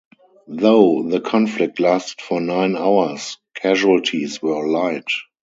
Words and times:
Though 0.47 1.03
the 1.03 1.21
conflict 1.21 1.79
lasted 1.79 2.21
for 2.21 2.41
nine 2.41 2.75
hours, 2.75 3.37
casualties 3.53 4.41
were 4.41 4.67
light. 4.67 5.05